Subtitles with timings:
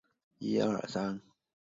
[0.39, 1.31] 第一支摇滚乐队是万李马王乐队。